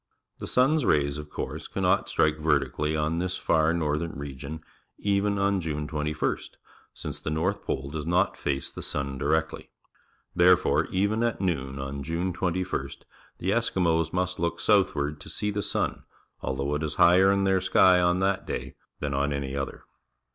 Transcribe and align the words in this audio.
The 0.39 0.47
sun's 0.47 0.83
rays, 0.83 1.19
of 1.19 1.29
course, 1.29 1.67
cannot 1.67 2.09
strike 2.09 2.39
vertically 2.39 2.95
on 2.95 3.19
this 3.19 3.37
far 3.37 3.71
northern 3.71 4.17
region 4.17 4.61
even 4.97 5.37
on 5.37 5.61
June 5.61 5.87
21st, 5.87 6.55
since 6.91 7.19
the 7.19 7.29
north 7.29 7.61
pole 7.63 7.91
does 7.91 8.07
not 8.07 8.35
face 8.35 8.71
the 8.71 8.81
sun 8.81 9.19
directly. 9.19 9.69
Therefore, 10.35 10.85
even 10.85 11.21
at 11.23 11.39
noon 11.39 11.77
on 11.77 12.01
June 12.01 12.33
21st, 12.33 13.01
the 13.37 13.51
Eskimos 13.51 14.11
must 14.11 14.39
look 14.39 14.59
southward 14.59 15.21
to 15.21 15.29
see 15.29 15.51
the 15.51 15.61
sun, 15.61 16.03
although 16.41 16.73
it 16.73 16.81
is 16.81 16.95
higher 16.95 17.31
in 17.31 17.43
their 17.43 17.59
^ky 17.59 18.03
on 18.03 18.17
that 18.17 18.47
day 18.47 18.73
than 19.01 19.13
on 19.13 19.31
any 19.31 19.55
other. 19.55 19.83